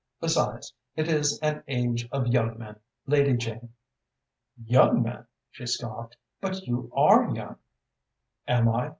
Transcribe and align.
Besides, 0.19 0.73
it 0.95 1.07
is 1.07 1.37
an 1.43 1.61
age 1.67 2.09
of 2.11 2.25
young 2.25 2.57
men, 2.57 2.77
Lady 3.05 3.37
Jane." 3.37 3.73
"Young 4.65 5.03
men!" 5.03 5.27
she 5.51 5.67
scoffed. 5.67 6.17
"But 6.39 6.65
you 6.65 6.91
are 6.95 7.29
young." 7.29 7.57
"Am 8.47 8.67
I?" 8.67 8.89